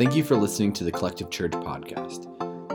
[0.00, 2.24] Thank you for listening to the Collective Church podcast.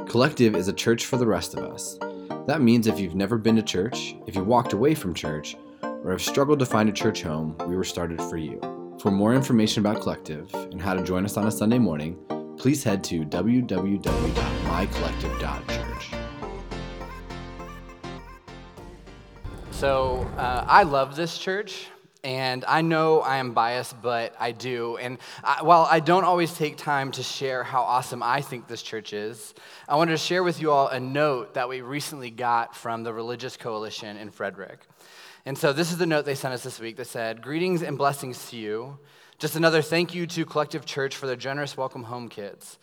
[0.08, 1.98] Collective is a church for the rest of us.
[2.46, 6.12] That means if you've never been to church, if you walked away from church, or
[6.12, 8.62] have struggled to find a church home, we were started for you.
[9.02, 12.16] For more information about Collective and how to join us on a Sunday morning,
[12.60, 16.12] please head to www.mycollective.church.
[19.72, 21.88] So uh, I love this church.
[22.26, 24.98] And I know I am biased, but I do.
[24.98, 28.82] And I, while I don't always take time to share how awesome I think this
[28.82, 29.54] church is,
[29.88, 33.14] I wanted to share with you all a note that we recently got from the
[33.14, 34.80] Religious Coalition in Frederick.
[35.46, 37.96] And so this is the note they sent us this week that said, Greetings and
[37.96, 38.98] blessings to you.
[39.38, 42.80] Just another thank you to Collective Church for their generous welcome home kits.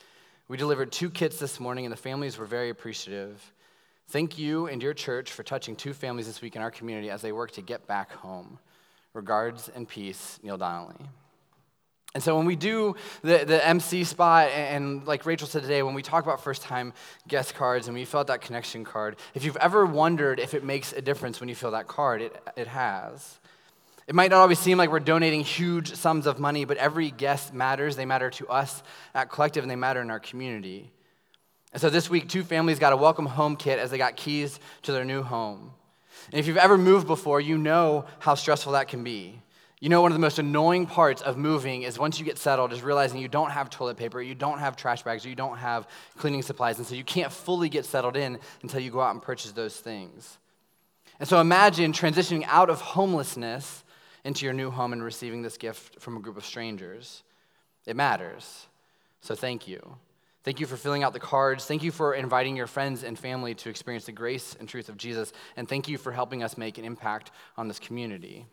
[0.47, 3.43] We delivered two kits this morning, and the families were very appreciative.
[4.07, 7.23] Thank you and your church for touching two families this week in our community as
[7.23, 8.61] they work to get back home.
[9.15, 10.97] Regards and peace, Neil Donnelly.
[12.15, 15.95] And so when we do the, the MC spot, and, like Rachel said today, when
[15.95, 16.93] we talk about first time
[17.27, 20.63] guest cards and we fill out that connection card, if you've ever wondered if it
[20.63, 23.39] makes a difference when you fill that card, it, it has.
[24.07, 27.55] It might not always seem like we're donating huge sums of money, but every guest
[27.55, 27.97] matters.
[27.97, 28.83] They matter to us
[29.15, 30.91] at Collective and they matter in our community.
[31.73, 34.61] And so this week, two families got a welcome home kit as they got keys
[34.83, 35.71] to their new home.
[36.33, 39.41] And if you've ever moved before, you know how stressful that can be.
[39.81, 42.73] You know, one of the most annoying parts of moving is once you get settled,
[42.73, 45.89] is realizing you don't have toilet paper, you don't have trash bags, you don't have
[46.17, 46.79] cleaning supplies.
[46.79, 49.77] And so you can't fully get settled in until you go out and purchase those
[49.77, 50.39] things.
[51.19, 53.83] And so imagine transitioning out of homelessness
[54.25, 57.25] into your new home and receiving this gift from a group of strangers.
[57.85, 58.67] It matters.
[59.21, 59.97] So thank you.
[60.45, 61.67] Thank you for filling out the cards.
[61.67, 64.97] Thank you for inviting your friends and family to experience the grace and truth of
[64.97, 65.33] Jesus.
[65.57, 68.47] And thank you for helping us make an impact on this community.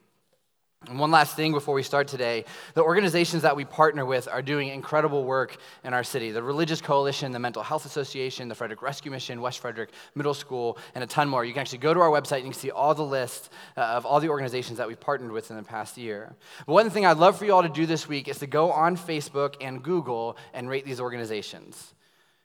[0.87, 4.41] And one last thing before we start today the organizations that we partner with are
[4.41, 8.81] doing incredible work in our city the Religious Coalition, the Mental Health Association, the Frederick
[8.81, 11.43] Rescue Mission, West Frederick Middle School, and a ton more.
[11.43, 13.81] You can actually go to our website and you can see all the list uh,
[13.81, 16.33] of all the organizations that we've partnered with in the past year.
[16.65, 18.71] But one thing I'd love for you all to do this week is to go
[18.71, 21.93] on Facebook and Google and rate these organizations.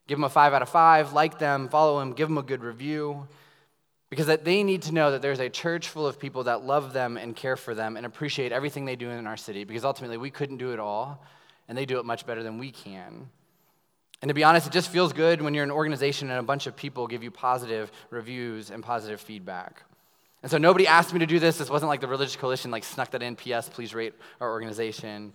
[0.09, 2.65] Give them a five out of five, like them, follow them, give them a good
[2.65, 3.29] review.
[4.15, 6.93] Because that they need to know that there's a church full of people that love
[6.93, 9.65] them and care for them and appreciate everything they do in our city.
[9.65, 11.21] Because ultimately, we couldn't do it all,
[11.67, 13.29] and they do it much better than we can.
[14.23, 16.69] And to be honest, it just feels good when you're an organization and a bunch
[16.69, 19.83] of people give you positive reviews and positive feedback.
[20.45, 21.59] And so nobody asked me to do this.
[21.59, 23.35] This wasn't like the Religious Coalition like snuck that in.
[23.35, 23.69] P.S.
[23.69, 25.33] Please rate our organization.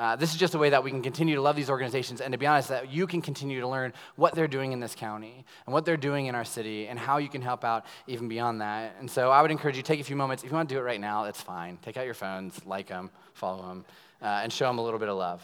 [0.00, 2.32] Uh, this is just a way that we can continue to love these organizations and
[2.32, 5.44] to be honest, that you can continue to learn what they're doing in this county
[5.66, 8.62] and what they're doing in our city and how you can help out even beyond
[8.62, 8.96] that.
[8.98, 10.42] And so I would encourage you take a few moments.
[10.42, 11.76] If you want to do it right now, it's fine.
[11.82, 13.84] Take out your phones, like them, follow them,
[14.22, 15.42] uh, and show them a little bit of love.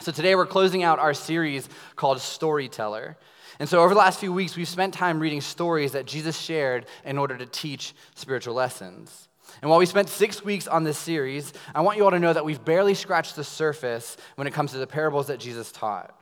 [0.00, 3.16] So today we're closing out our series called Storyteller.
[3.60, 6.86] And so, over the last few weeks, we've spent time reading stories that Jesus shared
[7.04, 9.28] in order to teach spiritual lessons.
[9.60, 12.32] And while we spent six weeks on this series, I want you all to know
[12.32, 16.16] that we've barely scratched the surface when it comes to the parables that Jesus taught.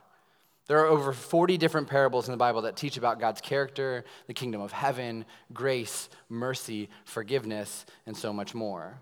[0.67, 4.33] There are over 40 different parables in the Bible that teach about God's character, the
[4.33, 8.99] kingdom of heaven, grace, mercy, forgiveness, and so much more.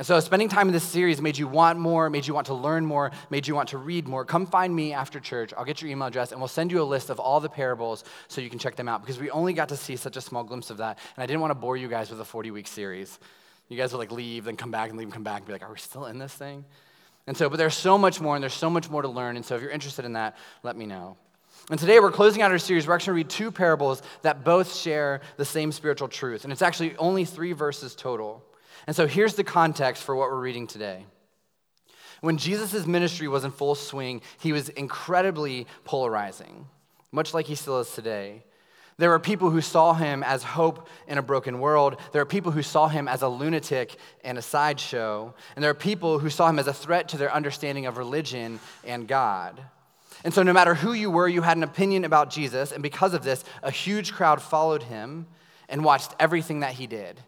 [0.00, 2.54] And so, spending time in this series made you want more, made you want to
[2.54, 4.24] learn more, made you want to read more.
[4.24, 5.52] Come find me after church.
[5.58, 8.04] I'll get your email address and we'll send you a list of all the parables
[8.26, 10.42] so you can check them out because we only got to see such a small
[10.42, 10.98] glimpse of that.
[11.16, 13.18] And I didn't want to bore you guys with a 40 week series.
[13.70, 15.52] You guys would like leave, then come back and leave and come back and be
[15.52, 16.64] like, are we still in this thing?
[17.28, 19.36] And so, but there's so much more and there's so much more to learn.
[19.36, 21.16] And so if you're interested in that, let me know.
[21.70, 22.88] And today we're closing out our series.
[22.88, 26.42] We're actually going to read two parables that both share the same spiritual truth.
[26.42, 28.44] And it's actually only three verses total.
[28.88, 31.06] And so here's the context for what we're reading today.
[32.22, 36.66] When Jesus' ministry was in full swing, he was incredibly polarizing,
[37.12, 38.42] much like he still is today.
[39.00, 41.96] There were people who saw him as hope in a broken world.
[42.12, 45.32] There are people who saw him as a lunatic and a sideshow.
[45.56, 48.60] And there are people who saw him as a threat to their understanding of religion
[48.84, 49.58] and God.
[50.22, 52.72] And so, no matter who you were, you had an opinion about Jesus.
[52.72, 55.26] And because of this, a huge crowd followed him
[55.70, 57.22] and watched everything that he did.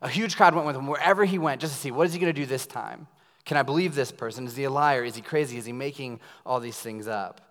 [0.00, 2.18] A huge crowd went with him wherever he went just to see what is he
[2.18, 3.08] going to do this time?
[3.44, 4.46] Can I believe this person?
[4.46, 5.04] Is he a liar?
[5.04, 5.58] Is he crazy?
[5.58, 7.49] Is he making all these things up?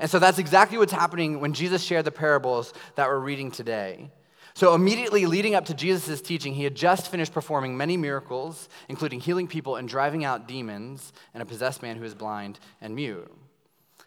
[0.00, 4.10] And so that's exactly what's happening when Jesus shared the parables that we're reading today.
[4.56, 9.18] So, immediately leading up to Jesus' teaching, he had just finished performing many miracles, including
[9.18, 13.28] healing people and driving out demons and a possessed man who is blind and mute.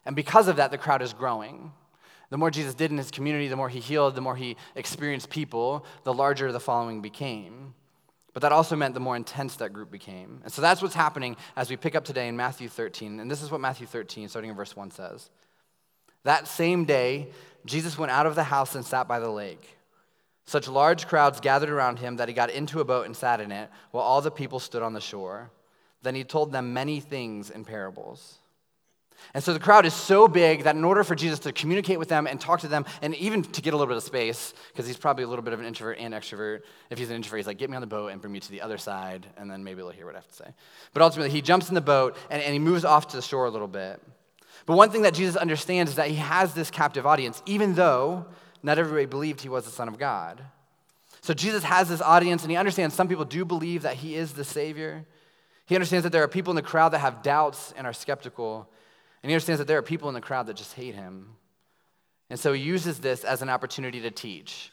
[0.06, 1.74] And because of that, the crowd is growing.
[2.30, 5.30] The more Jesus did in his community, the more he healed, the more he experienced
[5.30, 7.74] people, the larger the following became.
[8.34, 10.42] But that also meant the more intense that group became.
[10.44, 13.20] And so that's what's happening as we pick up today in Matthew 13.
[13.20, 15.30] And this is what Matthew 13, starting in verse 1, says.
[16.28, 17.30] That same day,
[17.66, 19.78] Jesus went out of the house and sat by the lake.
[20.44, 23.50] Such large crowds gathered around him that he got into a boat and sat in
[23.50, 25.52] it, while all the people stood on the shore.
[26.02, 28.40] Then he told them many things in parables.
[29.34, 32.10] And so the crowd is so big that in order for Jesus to communicate with
[32.10, 34.86] them and talk to them, and even to get a little bit of space, because
[34.86, 36.64] he's probably a little bit of an introvert and extrovert.
[36.90, 38.52] If he's an introvert, he's like, get me on the boat and bring me to
[38.52, 40.54] the other side, and then maybe they'll hear what I have to say.
[40.94, 43.46] But ultimately, he jumps in the boat and, and he moves off to the shore
[43.46, 44.02] a little bit.
[44.68, 48.26] But one thing that Jesus understands is that he has this captive audience, even though
[48.62, 50.42] not everybody believed he was the Son of God.
[51.22, 54.34] So Jesus has this audience, and he understands some people do believe that he is
[54.34, 55.06] the Savior.
[55.66, 58.70] He understands that there are people in the crowd that have doubts and are skeptical.
[59.24, 61.30] And he understands that there are people in the crowd that just hate him.
[62.30, 64.70] And so he uses this as an opportunity to teach.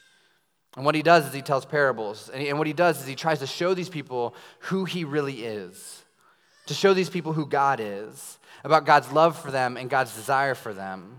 [0.76, 2.31] And what he does is he tells parables.
[2.32, 5.05] And, he, and what he does is he tries to show these people who he
[5.05, 6.02] really is,
[6.67, 10.55] to show these people who God is, about God's love for them and God's desire
[10.55, 11.16] for them.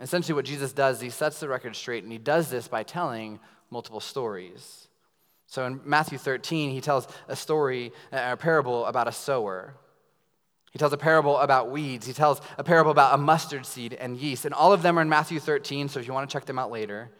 [0.00, 3.38] Essentially, what Jesus does, he sets the record straight, and he does this by telling
[3.70, 4.88] multiple stories.
[5.46, 9.74] So in Matthew 13, he tells a story, a parable about a sower.
[10.72, 12.06] He tells a parable about weeds.
[12.06, 14.44] He tells a parable about a mustard seed and yeast.
[14.44, 16.58] And all of them are in Matthew 13, so if you want to check them
[16.58, 17.10] out later.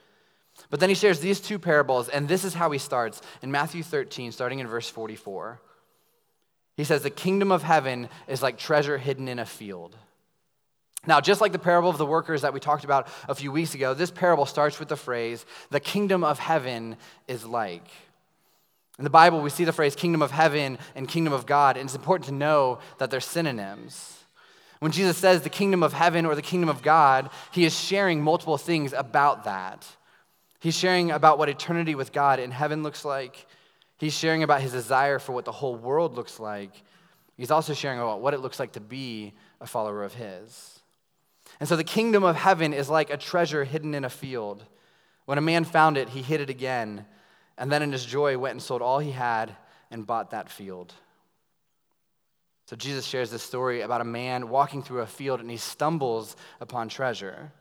[0.71, 3.85] But then he shares these two parables, and this is how he starts in Matthew
[3.85, 5.61] 13, starting in verse 44.
[6.77, 9.97] He says, The kingdom of heaven is like treasure hidden in a field.
[11.07, 13.75] Now, just like the parable of the workers that we talked about a few weeks
[13.75, 16.97] ago, this parable starts with the phrase, The kingdom of heaven
[17.29, 17.87] is like.
[18.99, 21.87] In the Bible, we see the phrase kingdom of heaven and kingdom of God, and
[21.87, 24.19] it's important to know that they're synonyms.
[24.79, 28.23] When Jesus says the kingdom of heaven or the kingdom of God, he is sharing
[28.23, 29.87] multiple things about that.
[30.61, 33.47] He's sharing about what eternity with God in heaven looks like.
[33.99, 36.83] He's sharing about his desire for what the whole world looks like.
[37.37, 40.81] He's also sharing about what it looks like to be a follower of his.
[41.61, 44.65] And so the kingdom of heaven is like a treasure hidden in a field.
[45.25, 47.07] When a man found it, he hid it again
[47.57, 49.55] and then in his joy went and sold all he had
[49.91, 50.93] and bought that field.
[52.67, 56.35] So Jesus shares this story about a man walking through a field and he stumbles
[56.61, 57.53] upon treasure.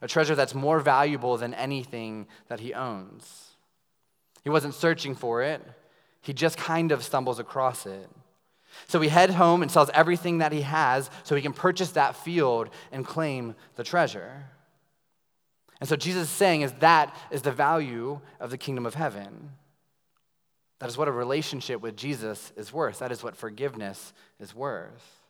[0.00, 3.47] A treasure that's more valuable than anything that he owns.
[4.48, 5.60] He wasn't searching for it,
[6.22, 8.08] he just kind of stumbles across it.
[8.86, 12.16] So he heads home and sells everything that he has so he can purchase that
[12.16, 14.46] field and claim the treasure.
[15.80, 19.50] And so Jesus is saying is that is the value of the kingdom of heaven.
[20.78, 23.00] That is what a relationship with Jesus is worth.
[23.00, 25.26] That is what forgiveness is worth.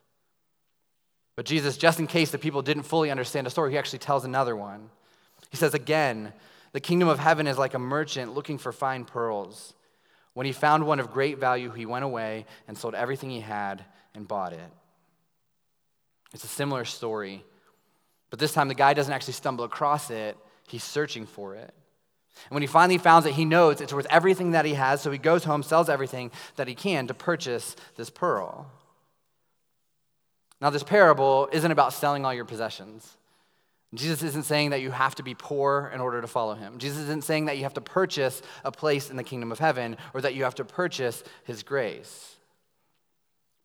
[1.35, 4.23] But Jesus, just in case the people didn't fully understand the story, he actually tells
[4.23, 4.89] another one.
[5.49, 6.31] He says, Again,
[6.71, 9.73] the kingdom of heaven is like a merchant looking for fine pearls.
[10.33, 13.83] When he found one of great value, he went away and sold everything he had
[14.13, 14.71] and bought it.
[16.33, 17.43] It's a similar story
[18.29, 20.37] but this time, the guy doesn't actually stumble across it,
[20.67, 21.73] he's searching for it.
[22.45, 25.11] And when he finally finds it, he knows it's worth everything that he has, so
[25.11, 28.71] he goes home, sells everything that he can to purchase this pearl.
[30.61, 33.17] Now, this parable isn't about selling all your possessions.
[33.95, 36.77] Jesus isn't saying that you have to be poor in order to follow him.
[36.77, 39.97] Jesus isn't saying that you have to purchase a place in the kingdom of heaven
[40.13, 42.35] or that you have to purchase his grace.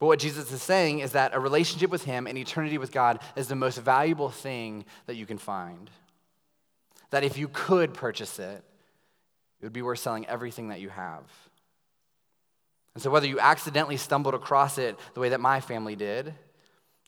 [0.04, 3.20] But what Jesus is saying is that a relationship with Him and eternity with God
[3.36, 5.88] is the most valuable thing that you can find.
[7.08, 8.62] That if you could purchase it,
[9.60, 11.22] it would be worth selling everything that you have.
[12.92, 16.34] And so, whether you accidentally stumbled across it the way that my family did,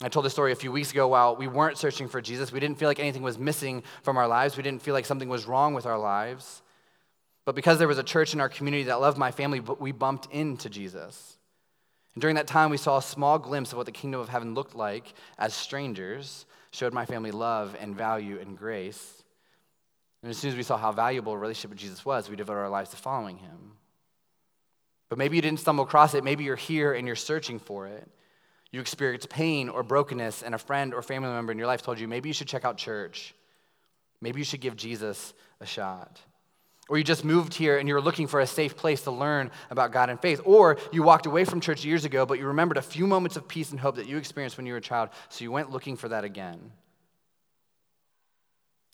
[0.02, 2.52] I told this story a few weeks ago while we weren't searching for Jesus.
[2.52, 5.28] We didn't feel like anything was missing from our lives, we didn't feel like something
[5.28, 6.62] was wrong with our lives.
[7.46, 10.26] But because there was a church in our community that loved my family, we bumped
[10.32, 11.38] into Jesus.
[12.14, 14.54] And during that time, we saw a small glimpse of what the kingdom of heaven
[14.54, 19.22] looked like as strangers, showed my family love and value and grace.
[20.22, 22.60] And as soon as we saw how valuable a relationship with Jesus was, we devoted
[22.60, 23.72] our lives to following him.
[25.08, 26.24] But maybe you didn't stumble across it.
[26.24, 28.08] Maybe you're here and you're searching for it.
[28.76, 31.98] You experienced pain or brokenness, and a friend or family member in your life told
[31.98, 33.34] you maybe you should check out church.
[34.20, 36.20] Maybe you should give Jesus a shot.
[36.90, 39.92] Or you just moved here and you're looking for a safe place to learn about
[39.92, 40.42] God and faith.
[40.44, 43.48] Or you walked away from church years ago, but you remembered a few moments of
[43.48, 45.96] peace and hope that you experienced when you were a child, so you went looking
[45.96, 46.70] for that again.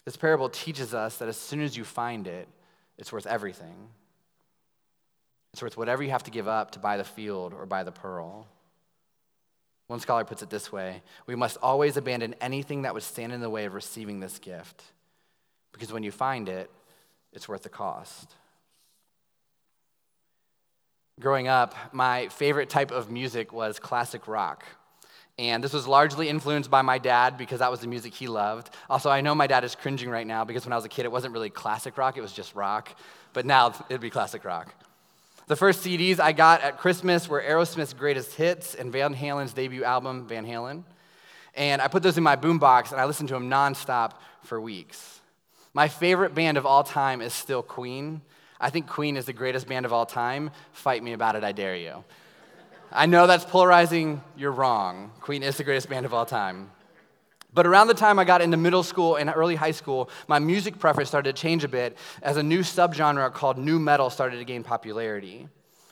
[0.05, 2.47] This parable teaches us that as soon as you find it,
[2.99, 3.89] it's worth everything.
[5.53, 7.91] It's worth whatever you have to give up to buy the field or buy the
[7.91, 8.47] pearl.
[9.87, 13.41] One scholar puts it this way We must always abandon anything that would stand in
[13.41, 14.83] the way of receiving this gift.
[15.73, 16.71] Because when you find it,
[17.33, 18.35] it's worth the cost.
[21.21, 24.65] Growing up, my favorite type of music was classic rock.
[25.39, 28.71] And this was largely influenced by my dad because that was the music he loved.
[28.91, 31.05] Also, I know my dad is cringing right now because when I was a kid,
[31.05, 32.95] it wasn't really classic rock, it was just rock.
[33.33, 34.75] But now it'd be classic rock.
[35.49, 39.83] The first CDs I got at Christmas were Aerosmith's Greatest Hits and Van Halen's debut
[39.83, 40.85] album, Van Halen.
[41.55, 45.21] And I put those in my boombox and I listened to them nonstop for weeks.
[45.75, 48.23] My favorite band of all time is still Queen.
[48.61, 50.53] I think Queen is the greatest band of all time.
[50.73, 52.05] Fight me about it, I dare you.
[52.93, 55.11] I know that's polarizing, you're wrong.
[55.21, 56.71] Queen is the greatest band of all time.
[57.55, 60.79] But around the time I got into middle school and early high school, my music
[60.79, 64.45] preference started to change a bit as a new subgenre called nu metal started to
[64.45, 65.49] gain popularity.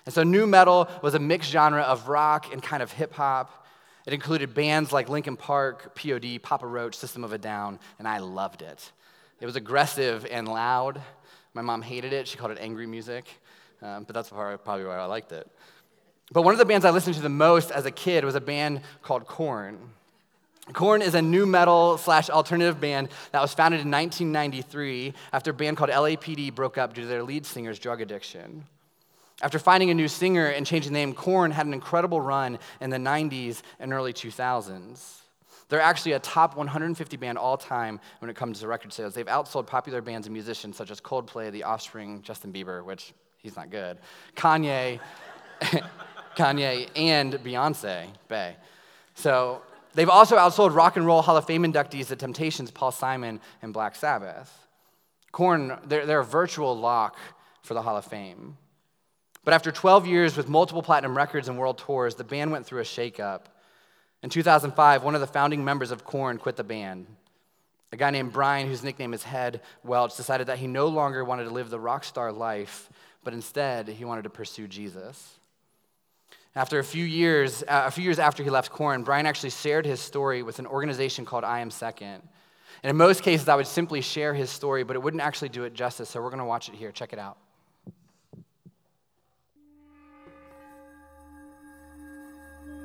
[0.07, 3.67] And so, nu metal was a mixed genre of rock and kind of hip hop.
[4.07, 8.19] It included bands like Linkin Park, POD, Papa Roach, System of a Down, and I
[8.19, 8.91] loved it.
[9.41, 11.01] It was aggressive and loud.
[11.53, 12.27] My mom hated it.
[12.27, 13.27] She called it angry music,
[13.83, 15.49] um, but that's probably why I liked it.
[16.33, 18.41] But one of the bands I listened to the most as a kid was a
[18.41, 19.79] band called Korn.
[20.73, 25.55] Korn is a nu metal slash alternative band that was founded in 1993 after a
[25.55, 28.65] band called LAPD broke up due to their lead singer's drug addiction.
[29.43, 32.91] After finding a new singer and changing the name, Korn had an incredible run in
[32.91, 35.21] the 90s and early 2000s.
[35.71, 39.15] They're actually a top 150 band all time when it comes to record sales.
[39.15, 43.57] They've outsold popular bands and musicians such as Coldplay, The Offspring, Justin Bieber, which he's
[43.57, 43.99] not good,
[44.37, 45.01] Kanye,
[46.37, 48.57] Kanye, and Beyonce, Bay.
[49.15, 49.63] So
[49.95, 53.73] They've also outsold Rock and Roll Hall of Fame inductees The Temptations, Paul Simon, and
[53.73, 54.67] Black Sabbath.
[55.33, 57.17] Korn, they're, they're a virtual lock
[57.63, 58.57] for the Hall of Fame.
[59.45, 62.81] But after 12 years with multiple platinum records and world tours, the band went through
[62.81, 63.43] a shakeup.
[64.23, 67.07] In 2005, one of the founding members of Korn quit the band.
[67.93, 71.45] A guy named Brian, whose nickname is Head Welch, decided that he no longer wanted
[71.45, 72.89] to live the rock star life,
[73.25, 75.40] but instead he wanted to pursue Jesus.
[76.57, 79.87] After a few years, uh, a few years after he left Korn, Brian actually shared
[79.87, 82.23] his story with an organization called I Am Second.
[82.83, 85.63] And in most cases, I would simply share his story, but it wouldn't actually do
[85.65, 86.09] it justice.
[86.09, 86.91] So we're going to watch it here.
[86.91, 87.39] Check it out.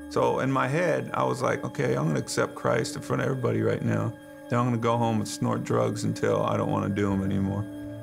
[0.09, 3.21] So in my head, I was like, okay, I'm going to accept Christ in front
[3.21, 4.13] of everybody right now.
[4.49, 7.09] Then I'm going to go home and snort drugs until I don't want to do
[7.09, 7.61] them anymore.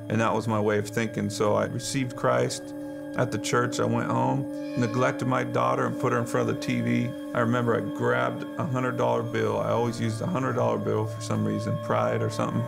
[0.09, 1.31] And that was my way of thinking.
[1.31, 2.75] So I received Christ
[3.17, 6.59] at the church, I went home, neglected my daughter, and put her in front of
[6.59, 7.13] the TV.
[7.35, 9.61] I remember I grabbed a $100 bill.
[9.61, 12.63] I always used a $100 bill for some reason, pride or something.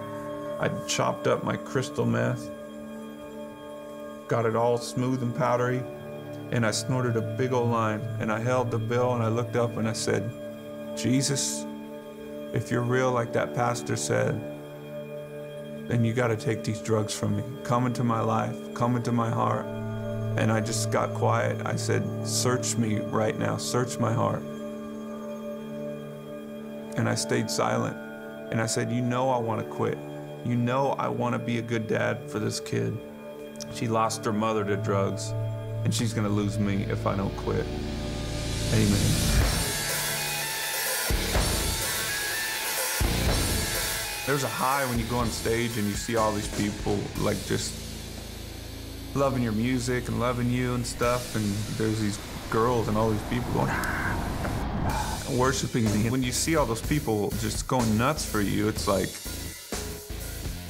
[0.61, 2.51] I chopped up my crystal meth,
[4.29, 5.83] got it all smooth and powdery,
[6.51, 8.01] and I snorted a big old line.
[8.21, 10.31] And I held the bill and I looked up and I said,
[10.95, 11.65] Jesus,
[12.53, 14.41] if you're real like that pastor said,
[15.89, 17.43] then you got to take these drugs from me.
[17.65, 19.67] Come into my life, come into my heart.
[20.37, 21.65] And I just got quiet.
[21.65, 24.43] I said, Search me right now, search my heart.
[26.97, 27.97] And I stayed silent.
[28.51, 29.99] And I said, You know, I want to quit.
[30.45, 32.99] You know, I want to be a good dad for this kid.
[33.73, 35.31] She lost her mother to drugs,
[35.85, 37.65] and she's going to lose me if I don't quit.
[38.73, 39.45] Amen.
[44.27, 47.37] There's a high when you go on stage and you see all these people like
[47.47, 47.84] just
[49.17, 51.37] loving your music and loving you and stuff.
[51.37, 51.45] And
[51.77, 52.19] there's these
[52.51, 53.73] girls and all these people going,
[55.39, 56.11] worshiping me.
[56.11, 59.11] When you see all those people just going nuts for you, it's like,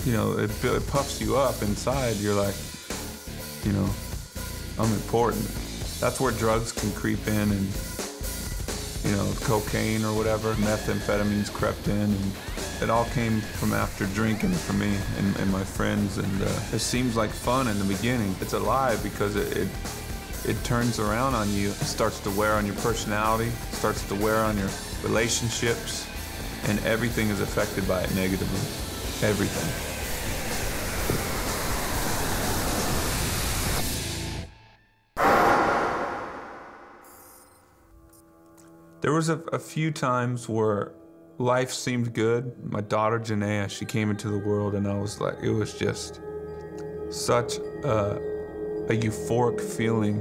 [0.06, 2.16] you know, it, it puffs you up inside.
[2.16, 2.56] You're like,
[3.64, 3.88] you know,
[4.78, 5.44] I'm important.
[6.00, 7.68] That's where drugs can creep in and,
[9.04, 12.32] you know, cocaine or whatever, methamphetamines crept in and
[12.82, 16.80] it all came from after drinking for me and, and my friends, and uh, it
[16.80, 18.34] seems like fun in the beginning.
[18.40, 19.68] It's a lie because it, it,
[20.46, 21.68] it turns around on you.
[21.68, 24.68] It starts to wear on your personality, starts to wear on your
[25.02, 26.06] relationships,
[26.68, 28.60] and everything is affected by it negatively.
[29.26, 29.70] Everything.
[39.00, 40.92] There was a, a few times where
[41.38, 42.52] life seemed good.
[42.72, 46.20] My daughter Jennea, she came into the world, and I was like, it was just
[47.10, 48.16] such a,
[48.88, 50.18] a euphoric feeling.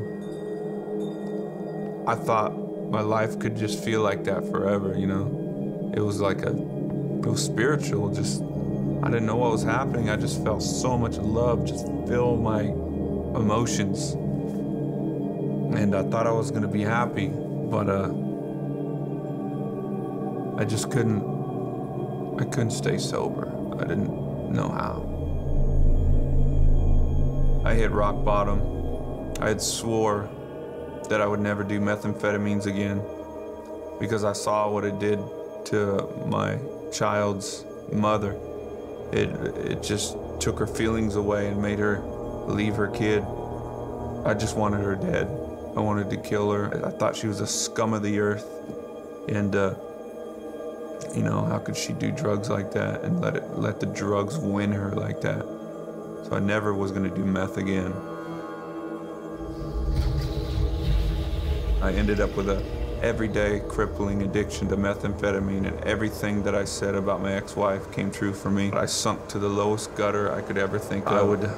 [2.07, 2.51] I thought
[2.89, 5.91] my life could just feel like that forever, you know?
[5.95, 8.41] It was like a, it was spiritual, just,
[9.03, 10.09] I didn't know what was happening.
[10.09, 14.13] I just felt so much love just fill my emotions.
[15.77, 18.07] And I thought I was gonna be happy, but uh,
[20.57, 21.23] I just couldn't,
[22.39, 23.51] I couldn't stay sober.
[23.79, 25.09] I didn't know how.
[27.65, 29.33] I hit rock bottom.
[29.41, 30.29] I had swore
[31.09, 33.01] that I would never do methamphetamines again
[33.99, 35.19] because I saw what it did
[35.65, 36.59] to my
[36.91, 38.37] child's mother.
[39.11, 41.99] It, it just took her feelings away and made her
[42.47, 43.23] leave her kid.
[44.25, 45.27] I just wanted her dead.
[45.75, 46.85] I wanted to kill her.
[46.85, 48.45] I thought she was a scum of the earth.
[49.27, 49.75] And, uh,
[51.15, 54.37] you know, how could she do drugs like that and let it let the drugs
[54.37, 55.41] win her like that?
[56.25, 57.93] So I never was gonna do meth again.
[61.81, 62.63] I ended up with a
[63.03, 68.33] everyday crippling addiction to methamphetamine and everything that I said about my ex-wife came true
[68.33, 68.71] for me.
[68.71, 71.49] I sunk to the lowest gutter I could ever think I would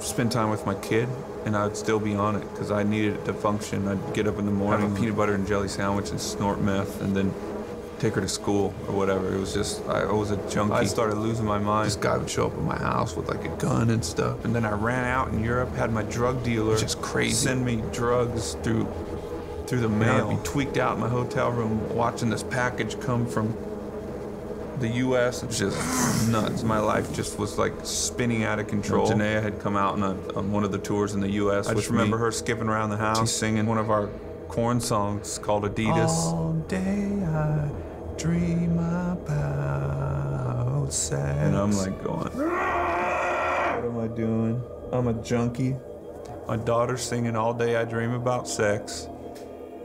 [0.00, 1.08] spend time with my kid
[1.44, 3.86] and I'd still be on it because I needed it to function.
[3.86, 7.14] I'd get up in the morning, peanut butter and jelly sandwich and snort meth and
[7.14, 7.34] then
[7.98, 9.34] take her to school or whatever.
[9.34, 10.74] It was just, I, was a junkie.
[10.74, 11.86] I started losing my mind.
[11.86, 14.44] This guy would show up at my house with like a gun and stuff.
[14.44, 17.82] And then I ran out in Europe, had my drug dealer just crazy send me
[17.92, 18.86] drugs through
[19.66, 20.28] through the mail.
[20.28, 23.54] I'd be tweaked out in my hotel room watching this package come from
[24.80, 25.42] the U.S.
[25.42, 26.62] It's just nuts.
[26.62, 29.08] My life just was like spinning out of control.
[29.08, 31.68] Jennea had come out on, a, on one of the tours in the U.S.
[31.68, 32.22] I just remember me.
[32.22, 34.08] her skipping around the house, She's singing one of our
[34.48, 36.08] Korn songs called Adidas.
[36.08, 37.68] All day I
[38.18, 40.12] dream about
[40.92, 41.38] sex.
[41.38, 44.60] And I'm like going, what am I doing?
[44.92, 45.76] I'm a junkie.
[46.48, 49.08] My daughter's singing all day I dream about sex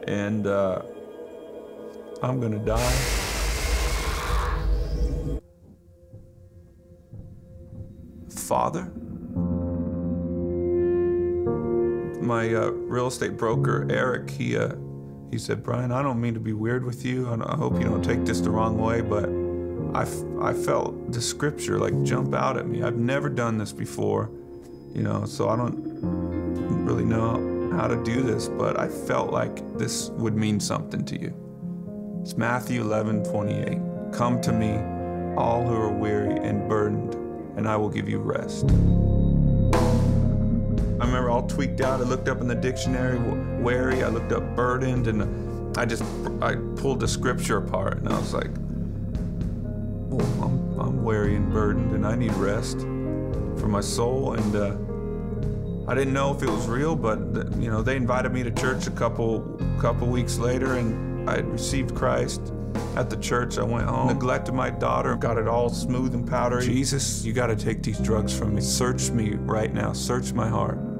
[0.07, 0.81] and uh,
[2.23, 2.93] I'm gonna die.
[8.29, 8.91] Father,
[12.21, 14.73] my uh, real estate broker Eric, he uh,
[15.33, 18.03] he said, Brian, I don't mean to be weird with you, I hope you don't
[18.03, 19.27] take this the wrong way, but
[19.95, 20.03] I,
[20.47, 22.83] I felt the scripture like jump out at me.
[22.83, 24.29] I've never done this before,
[24.93, 25.75] you know, so I don't
[26.85, 31.19] really know how to do this, but I felt like this would mean something to
[31.19, 31.33] you.
[32.21, 34.13] It's Matthew 11 28.
[34.13, 34.75] Come to me,
[35.35, 37.15] all who are weary and burdened,
[37.57, 38.69] and I will give you rest.
[41.03, 41.99] I remember all tweaked out.
[41.99, 43.19] I looked up in the dictionary,
[43.61, 44.05] wary.
[44.05, 46.01] I looked up burdened, and I just
[46.41, 48.49] I pulled the scripture apart, and I was like,
[50.13, 55.91] "Oh, I'm, I'm weary and burdened, and I need rest for my soul." And uh,
[55.91, 57.19] I didn't know if it was real, but
[57.59, 61.93] you know, they invited me to church a couple couple weeks later, and I received
[61.95, 62.53] Christ
[62.95, 63.57] at the church.
[63.57, 66.65] I went home, neglected my daughter, got it all smooth and powdery.
[66.65, 68.61] Jesus, you got to take these drugs from me.
[68.61, 69.91] Search me right now.
[69.91, 70.92] Search my heart.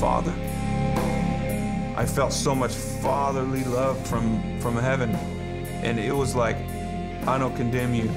[0.00, 0.34] Father,
[1.96, 5.10] I felt so much fatherly love from from heaven,
[5.82, 6.56] and it was like,
[7.26, 8.08] I don't condemn you.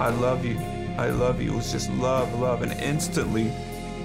[0.00, 0.58] I love you.
[0.98, 1.52] I love you.
[1.52, 2.62] It was just love, love.
[2.62, 3.52] And instantly,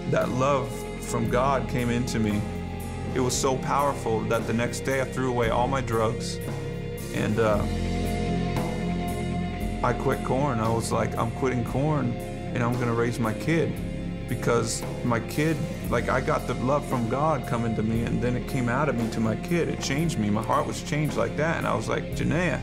[0.09, 2.41] that love from God came into me.
[3.13, 6.39] It was so powerful that the next day I threw away all my drugs
[7.13, 7.63] and uh,
[9.81, 10.59] I quit Korn.
[10.59, 12.11] I was like, I'm quitting Korn
[12.53, 13.73] and I'm going to raise my kid
[14.27, 15.55] because my kid,
[15.89, 18.89] like, I got the love from God coming to me and then it came out
[18.89, 19.69] of me to my kid.
[19.69, 20.29] It changed me.
[20.29, 21.57] My heart was changed like that.
[21.57, 22.61] And I was like, Jennea,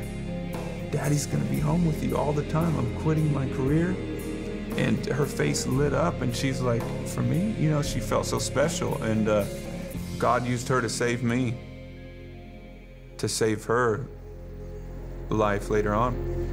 [0.91, 2.77] Daddy's gonna be home with you all the time.
[2.77, 3.97] I'm quitting my career.
[4.77, 7.55] And her face lit up, and she's like, For me?
[7.59, 9.03] You know, she felt so special.
[9.03, 9.47] And uh,
[10.19, 11.55] God used her to save me,
[13.17, 14.07] to save her
[15.31, 16.46] life later on.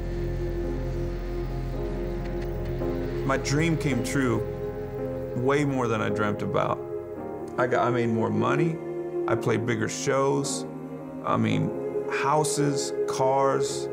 [3.25, 4.45] My dream came true
[5.37, 6.77] way more than I dreamt about.
[7.57, 8.75] I, got, I made more money,
[9.29, 10.65] I played bigger shows.
[11.25, 11.71] I mean,
[12.11, 13.87] houses, cars,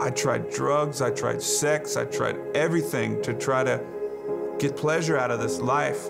[0.00, 3.84] I tried drugs, I tried sex, I tried everything to try to
[4.60, 6.08] get pleasure out of this life.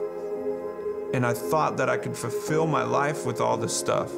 [1.15, 4.13] And I thought that I could fulfill my life with all this stuff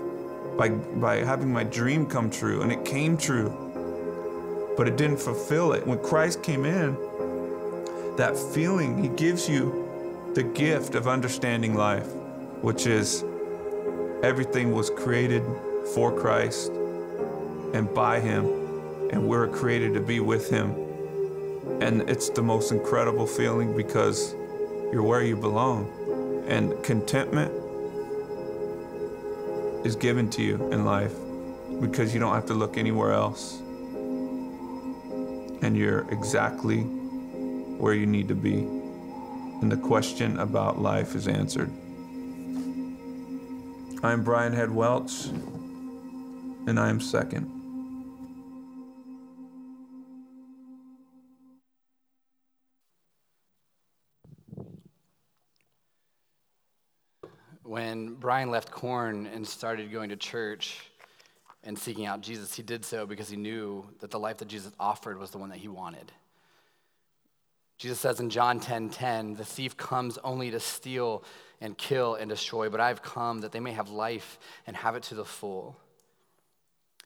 [0.58, 3.54] by, by having my dream come true, and it came true.
[4.76, 5.86] But it didn't fulfill it.
[5.86, 6.96] When Christ came in,
[8.20, 9.88] that feeling, He gives you
[10.35, 12.06] the gift of understanding life,
[12.61, 13.24] which is
[14.22, 15.42] everything was created
[15.94, 16.70] for Christ
[17.72, 18.44] and by Him
[19.11, 20.74] and we're created to be with Him.
[21.80, 24.35] And it's the most incredible feeling because
[24.92, 25.90] you're where you belong.
[26.46, 27.50] And contentment
[29.87, 31.14] is given to you in life
[31.80, 33.61] because you don't have to look anywhere else.
[35.62, 36.87] And you're exactly
[37.80, 41.70] where you need to be, and the question about life is answered.
[44.02, 45.26] I'm Brian Head Welch,
[46.66, 47.50] and I am second.
[57.62, 60.90] When Brian left Korn and started going to church,
[61.62, 64.72] and seeking out Jesus, he did so because he knew that the life that Jesus
[64.80, 66.10] offered was the one that he wanted.
[67.80, 71.24] Jesus says in John 10:10, 10, 10, the thief comes only to steal
[71.62, 75.02] and kill and destroy, but I've come that they may have life and have it
[75.04, 75.78] to the full.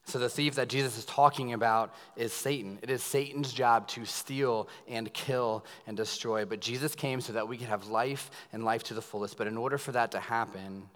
[0.03, 2.77] So, the thief that Jesus is talking about is Satan.
[2.81, 6.43] It is Satan's job to steal and kill and destroy.
[6.43, 9.37] But Jesus came so that we could have life and life to the fullest.
[9.37, 10.89] But in order for that to happen,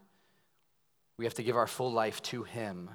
[1.16, 2.90] we have to give our full life to Him.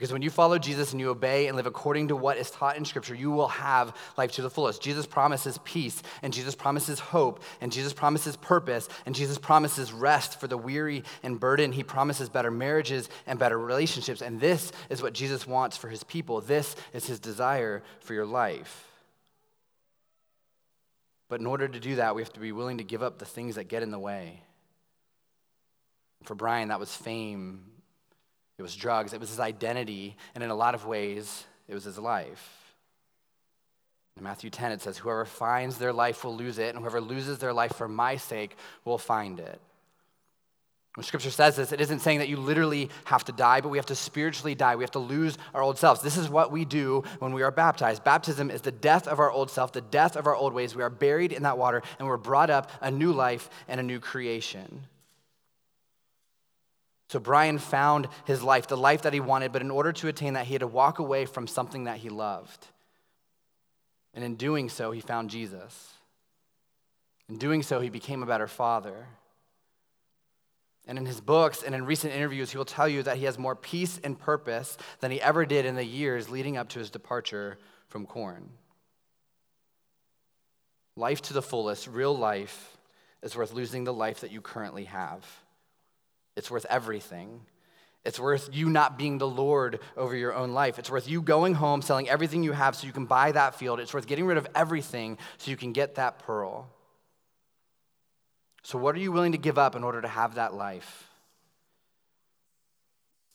[0.00, 2.78] Because when you follow Jesus and you obey and live according to what is taught
[2.78, 4.80] in Scripture, you will have life to the fullest.
[4.80, 10.40] Jesus promises peace, and Jesus promises hope, and Jesus promises purpose, and Jesus promises rest
[10.40, 11.74] for the weary and burdened.
[11.74, 14.22] He promises better marriages and better relationships.
[14.22, 16.40] And this is what Jesus wants for his people.
[16.40, 18.88] This is his desire for your life.
[21.28, 23.26] But in order to do that, we have to be willing to give up the
[23.26, 24.44] things that get in the way.
[26.24, 27.66] For Brian, that was fame
[28.60, 31.84] it was drugs, it was his identity, and in a lot of ways, it was
[31.84, 32.74] his life.
[34.18, 37.38] In Matthew 10, it says, Whoever finds their life will lose it, and whoever loses
[37.38, 39.58] their life for my sake will find it.
[40.94, 43.78] When scripture says this, it isn't saying that you literally have to die, but we
[43.78, 44.76] have to spiritually die.
[44.76, 46.02] We have to lose our old selves.
[46.02, 48.04] This is what we do when we are baptized.
[48.04, 50.76] Baptism is the death of our old self, the death of our old ways.
[50.76, 53.82] We are buried in that water, and we're brought up a new life and a
[53.82, 54.82] new creation.
[57.10, 60.34] So Brian found his life, the life that he wanted, but in order to attain
[60.34, 62.68] that, he had to walk away from something that he loved.
[64.14, 65.92] And in doing so, he found Jesus.
[67.28, 69.08] In doing so, he became a better father.
[70.86, 73.40] And in his books and in recent interviews, he will tell you that he has
[73.40, 76.90] more peace and purpose than he ever did in the years leading up to his
[76.90, 78.50] departure from Korn.
[80.94, 82.78] Life to the fullest, real life,
[83.20, 85.26] is worth losing the life that you currently have.
[86.36, 87.40] It's worth everything.
[88.04, 90.78] It's worth you not being the Lord over your own life.
[90.78, 93.78] It's worth you going home, selling everything you have so you can buy that field.
[93.78, 96.70] It's worth getting rid of everything so you can get that pearl.
[98.62, 101.08] So, what are you willing to give up in order to have that life?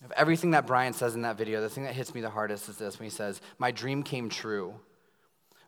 [0.04, 2.70] Of everything that Brian says in that video, the thing that hits me the hardest
[2.70, 4.76] is this when he says, My dream came true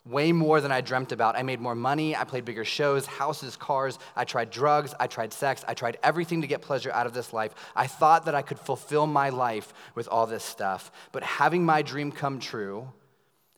[0.10, 1.38] way more than I dreamt about.
[1.38, 4.00] I made more money, I played bigger shows, houses, cars.
[4.16, 7.34] I tried drugs, I tried sex, I tried everything to get pleasure out of this
[7.34, 7.54] life.
[7.76, 10.92] I thought that I could fulfill my life with all this stuff.
[11.12, 12.88] But having my dream come true,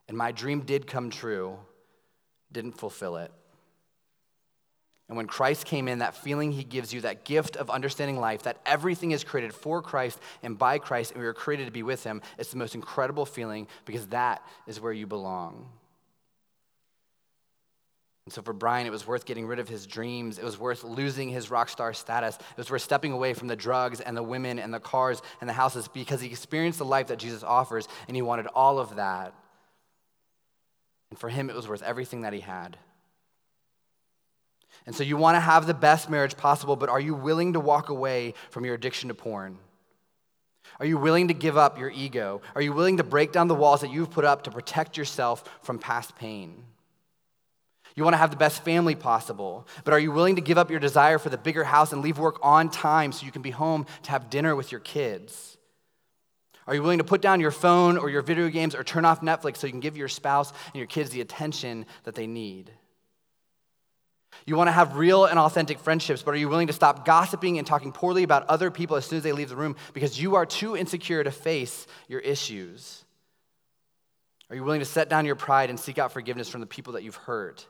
[0.08, 1.58] and my dream did come true,
[2.52, 3.32] didn't fulfill it.
[5.08, 8.44] And when Christ came in, that feeling he gives you, that gift of understanding life,
[8.44, 11.82] that everything is created for Christ and by Christ, and we were created to be
[11.82, 15.68] with him, it's the most incredible feeling because that is where you belong.
[18.30, 20.38] And so for Brian, it was worth getting rid of his dreams.
[20.38, 22.36] It was worth losing his rock star status.
[22.36, 25.50] It was worth stepping away from the drugs and the women and the cars and
[25.50, 28.98] the houses because he experienced the life that Jesus offers and he wanted all of
[28.98, 29.34] that.
[31.10, 32.78] And for him, it was worth everything that he had.
[34.86, 37.60] And so you want to have the best marriage possible, but are you willing to
[37.60, 39.58] walk away from your addiction to porn?
[40.80, 42.44] Are you willing to give up your ego?
[42.54, 45.44] Are you willing to break down the walls that you've put up to protect yourself
[45.64, 46.66] from past pain?
[47.96, 50.70] You want to have the best family possible, but are you willing to give up
[50.70, 53.52] your desire for the bigger house and leave work on time so you can be
[53.52, 55.58] home to have dinner with your kids?
[56.68, 59.22] Are you willing to put down your phone or your video games or turn off
[59.22, 62.72] Netflix so you can give your spouse and your kids the attention that they need?
[64.46, 67.58] You want to have real and authentic friendships, but are you willing to stop gossiping
[67.58, 70.36] and talking poorly about other people as soon as they leave the room because you
[70.36, 73.04] are too insecure to face your issues?
[74.52, 76.94] Are you willing to set down your pride and seek out forgiveness from the people
[76.94, 77.66] that you've hurt?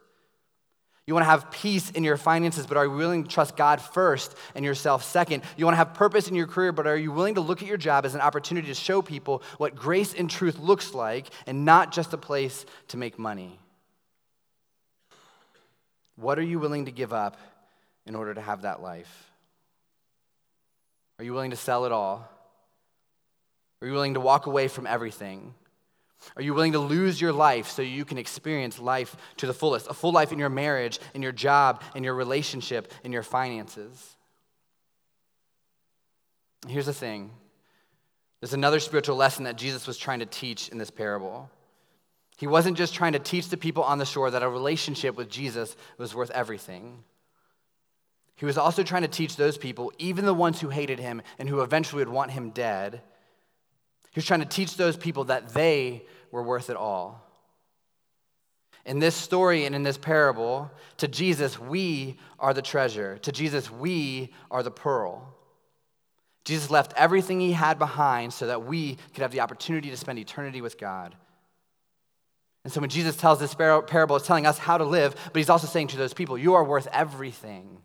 [1.10, 3.82] You want to have peace in your finances, but are you willing to trust God
[3.82, 5.42] first and yourself second?
[5.58, 7.68] You want to have purpose in your career, but are you willing to look at
[7.68, 11.66] your job as an opportunity to show people what grace and truth looks like and
[11.66, 13.58] not just a place to make money?
[16.16, 17.38] What are you willing to give up
[18.06, 19.32] in order to have that life?
[21.18, 22.30] Are you willing to sell it all?
[23.82, 25.56] Are you willing to walk away from everything?
[26.36, 29.88] Are you willing to lose your life so you can experience life to the fullest?
[29.88, 34.18] A full life in your marriage, in your job, in your relationship, in your finances.
[36.68, 37.32] Here's the thing
[38.42, 41.50] there's another spiritual lesson that Jesus was trying to teach in this parable.
[42.38, 45.30] He wasn't just trying to teach the people on the shore that a relationship with
[45.30, 47.04] Jesus was worth everything.
[48.38, 51.50] He was also trying to teach those people, even the ones who hated him and
[51.50, 53.02] who eventually would want him dead,
[54.12, 57.26] he was trying to teach those people that they were worth it all.
[58.86, 63.20] In this story and in this parable, to Jesus, we are the treasure.
[63.20, 65.36] To Jesus, we are the pearl.
[66.46, 70.18] Jesus left everything he had behind so that we could have the opportunity to spend
[70.18, 71.16] eternity with God.
[72.64, 75.50] And so when Jesus tells this parable, it's telling us how to live, but he's
[75.50, 77.82] also saying to those people, You are worth everything.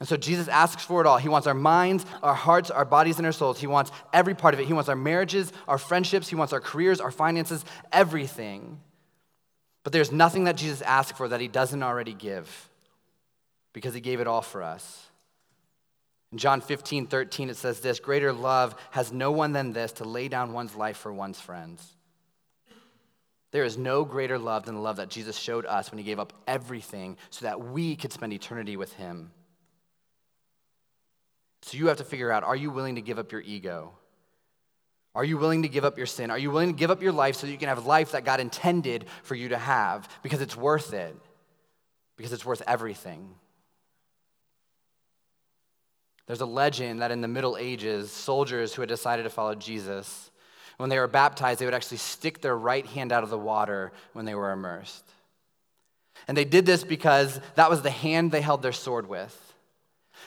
[0.00, 1.18] And so Jesus asks for it all.
[1.18, 3.58] He wants our minds, our hearts, our bodies, and our souls.
[3.58, 4.66] He wants every part of it.
[4.66, 8.80] He wants our marriages, our friendships, He wants our careers, our finances, everything.
[9.82, 12.68] But there's nothing that Jesus asks for that He doesn't already give
[13.72, 15.06] because He gave it all for us.
[16.30, 20.04] In John 15, 13, it says this Greater love has no one than this to
[20.04, 21.94] lay down one's life for one's friends.
[23.50, 26.20] There is no greater love than the love that Jesus showed us when He gave
[26.20, 29.32] up everything so that we could spend eternity with Him.
[31.62, 33.92] So you have to figure out are you willing to give up your ego?
[35.14, 36.30] Are you willing to give up your sin?
[36.30, 38.40] Are you willing to give up your life so you can have life that God
[38.40, 41.16] intended for you to have because it's worth it?
[42.16, 43.34] Because it's worth everything.
[46.26, 50.30] There's a legend that in the Middle Ages, soldiers who had decided to follow Jesus,
[50.76, 53.92] when they were baptized, they would actually stick their right hand out of the water
[54.12, 55.04] when they were immersed.
[56.28, 59.47] And they did this because that was the hand they held their sword with.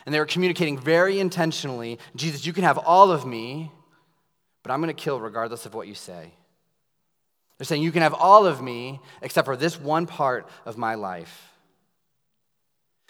[0.05, 3.71] And they were communicating very intentionally Jesus, you can have all of me,
[4.63, 6.33] but I'm going to kill regardless of what you say.
[7.57, 10.95] They're saying, You can have all of me except for this one part of my
[10.95, 11.49] life.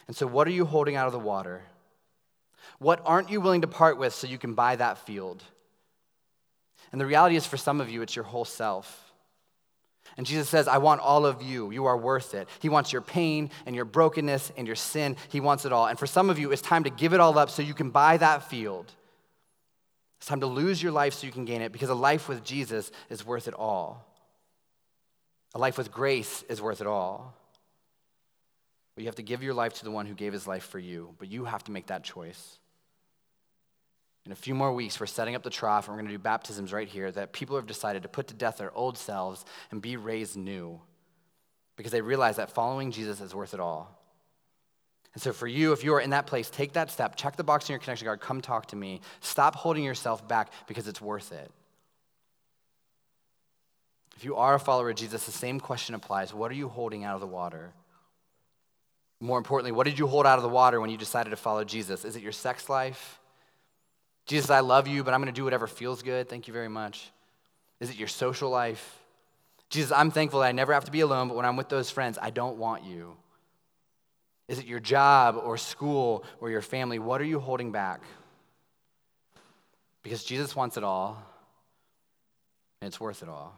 [0.07, 1.61] And so, what are you holding out of the water?
[2.79, 5.43] What aren't you willing to part with so you can buy that field?
[6.91, 9.00] And the reality is, for some of you, it's your whole self.
[10.17, 11.71] And Jesus says, I want all of you.
[11.71, 12.49] You are worth it.
[12.59, 15.15] He wants your pain and your brokenness and your sin.
[15.29, 15.87] He wants it all.
[15.87, 17.91] And for some of you, it's time to give it all up so you can
[17.91, 18.91] buy that field.
[20.17, 22.43] It's time to lose your life so you can gain it because a life with
[22.43, 24.05] Jesus is worth it all.
[25.55, 27.33] A life with grace is worth it all.
[28.95, 30.79] But you have to give your life to the one who gave his life for
[30.79, 32.59] you, but you have to make that choice.
[34.25, 36.21] In a few more weeks, we're setting up the trough and we're going to do
[36.21, 39.81] baptisms right here that people have decided to put to death their old selves and
[39.81, 40.79] be raised new
[41.75, 43.97] because they realize that following Jesus is worth it all.
[45.13, 47.43] And so, for you, if you are in that place, take that step, check the
[47.43, 49.01] box in your connection card, come talk to me.
[49.19, 51.51] Stop holding yourself back because it's worth it.
[54.15, 57.03] If you are a follower of Jesus, the same question applies What are you holding
[57.03, 57.73] out of the water?
[59.19, 61.63] More importantly, what did you hold out of the water when you decided to follow
[61.63, 62.05] Jesus?
[62.05, 63.19] Is it your sex life?
[64.25, 66.29] Jesus, I love you, but I'm going to do whatever feels good.
[66.29, 67.11] Thank you very much.
[67.79, 68.99] Is it your social life?
[69.69, 71.89] Jesus, I'm thankful that I never have to be alone, but when I'm with those
[71.89, 73.15] friends, I don't want you.
[74.47, 76.99] Is it your job or school or your family?
[76.99, 78.01] What are you holding back?
[80.03, 81.23] Because Jesus wants it all,
[82.81, 83.57] and it's worth it all.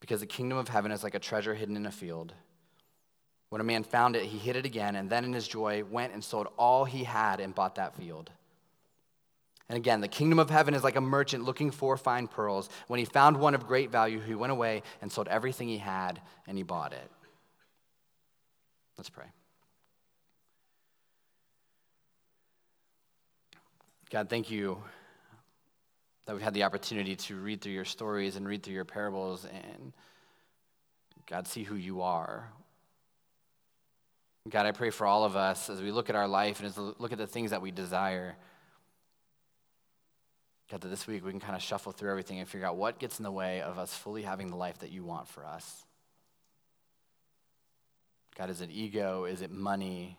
[0.00, 2.32] Because the kingdom of heaven is like a treasure hidden in a field.
[3.50, 6.12] When a man found it, he hid it again, and then in his joy went
[6.12, 8.30] and sold all he had and bought that field.
[9.68, 12.70] And again, the kingdom of heaven is like a merchant looking for fine pearls.
[12.86, 16.20] When he found one of great value, he went away and sold everything he had
[16.46, 17.10] and he bought it.
[18.96, 19.26] Let's pray.
[24.10, 24.82] God, thank you
[26.24, 29.44] that we've had the opportunity to read through your stories and read through your parables
[29.44, 29.92] and,
[31.26, 32.50] God, see who you are.
[34.48, 36.76] God, I pray for all of us as we look at our life and as
[36.78, 38.36] we look at the things that we desire.
[40.70, 42.98] God, that this week we can kind of shuffle through everything and figure out what
[42.98, 45.84] gets in the way of us fully having the life that you want for us.
[48.36, 49.24] God, is it ego?
[49.24, 50.16] Is it money?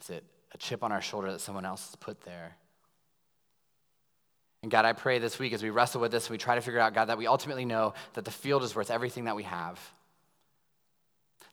[0.00, 2.56] Is it a chip on our shoulder that someone else has put there?
[4.62, 6.80] And God, I pray this week as we wrestle with this we try to figure
[6.80, 9.78] out, God, that we ultimately know that the field is worth everything that we have.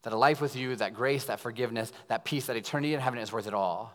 [0.02, 3.19] That a life with you, that grace, that forgiveness, that peace, that eternity in heaven
[3.19, 3.93] is worth it all.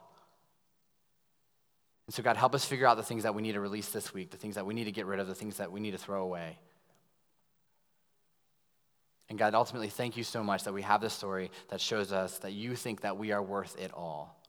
[2.08, 4.14] And so, God, help us figure out the things that we need to release this
[4.14, 5.90] week, the things that we need to get rid of, the things that we need
[5.90, 6.56] to throw away.
[9.28, 12.38] And God, ultimately, thank you so much that we have this story that shows us
[12.38, 14.40] that you think that we are worth it all.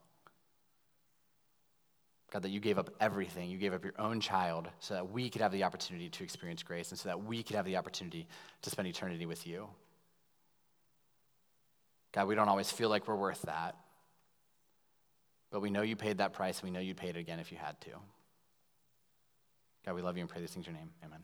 [2.32, 3.50] God, that you gave up everything.
[3.50, 6.62] You gave up your own child so that we could have the opportunity to experience
[6.62, 8.26] grace and so that we could have the opportunity
[8.62, 9.68] to spend eternity with you.
[12.12, 13.76] God, we don't always feel like we're worth that.
[15.50, 17.50] But we know you paid that price, and we know you'd pay it again if
[17.50, 17.90] you had to.
[19.84, 20.90] God, we love you and pray these things in your name.
[21.04, 21.20] Amen.